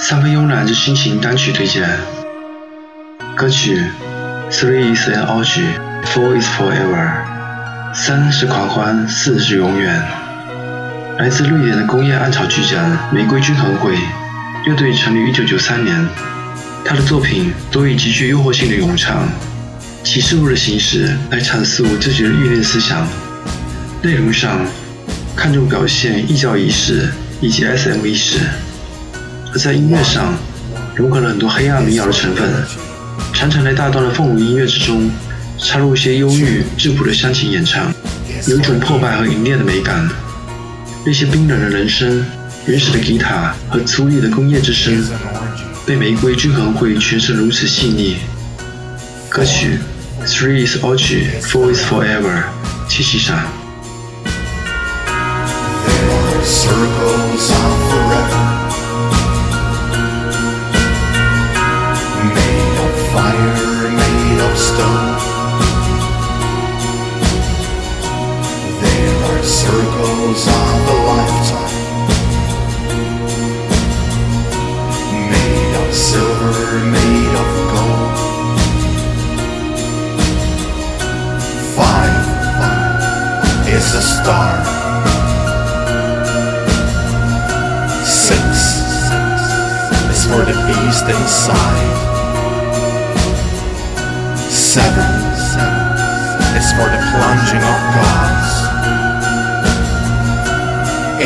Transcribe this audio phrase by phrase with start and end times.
[0.00, 1.84] 三分慵懒之心情单曲推荐。
[3.36, 3.82] 歌曲
[4.52, 5.64] 《Three is an orgy,
[6.04, 7.10] Four is forever》，
[7.94, 10.00] 三是狂欢，四是永远。
[11.18, 13.96] 来自瑞典的工业暗潮巨匠玫瑰均衡会
[14.66, 16.08] 乐队成立于1993年，
[16.84, 19.28] 他的作品多以极具诱惑性的咏唱、
[20.04, 23.04] 启示物的形式来阐述自己的欲念思想。
[24.00, 24.64] 内容上
[25.34, 27.08] 看重表现异教仪式
[27.40, 28.38] 以及 SM 意识，
[29.52, 30.34] 而在音乐上
[30.94, 32.48] 融合了很多黑暗民谣的成分，
[33.32, 35.10] 常常在大段的凤舞音乐之中
[35.58, 37.92] 插入一些忧郁质朴的乡情演唱，
[38.46, 40.08] 有一种破败和淫恋的美感。
[41.06, 42.24] 那些冰冷的人声、
[42.66, 45.02] 原始的吉他和粗粝的工业之声，
[45.86, 48.18] 被玫瑰均衡会诠释如此细腻。
[49.30, 49.78] 歌曲
[50.26, 52.22] 《Three is Orgy, Four is Forever》，
[52.88, 53.38] 七夕上。
[83.88, 84.78] Is a star
[90.28, 91.96] for the beast inside.
[94.36, 95.10] Seven
[96.58, 98.52] is for the plunging of gods.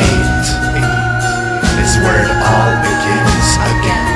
[0.07, 0.45] Eight
[1.83, 4.12] is where it all begins again.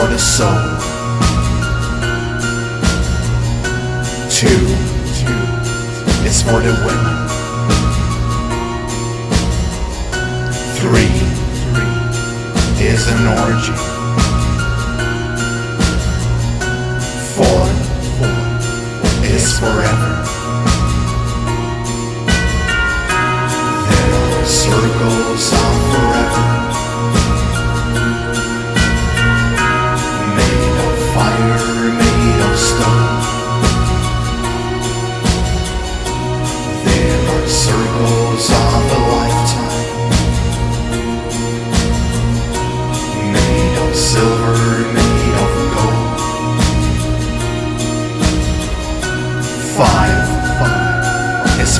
[0.00, 0.48] For the soul.
[4.30, 4.60] Two
[6.26, 7.16] is for the women.
[10.78, 11.16] Three
[12.82, 13.99] is an orgy.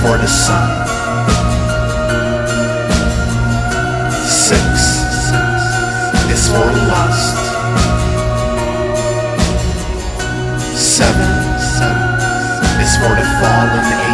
[0.03, 0.87] For the sun.
[4.27, 4.65] Six
[6.33, 7.37] is for lust.
[10.75, 11.31] Seven
[12.81, 14.10] is for the fallen